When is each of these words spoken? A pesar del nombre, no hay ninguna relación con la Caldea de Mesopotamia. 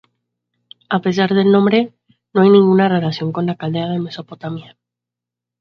A 0.89 0.99
pesar 1.03 1.35
del 1.35 1.51
nombre, 1.51 1.93
no 2.33 2.41
hay 2.41 2.49
ninguna 2.49 2.89
relación 2.89 3.31
con 3.31 3.45
la 3.45 3.53
Caldea 3.53 3.85
de 3.87 3.99
Mesopotamia. 3.99 4.75